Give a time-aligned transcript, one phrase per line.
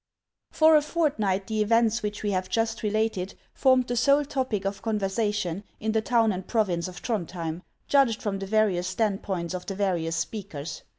[0.49, 4.81] FOR a fortnight the events which we have just related formed the sole topic of
[4.81, 9.75] conversation in the town and province of Throndhjem, judged from the various standpoints of the
[9.75, 10.81] various speakers.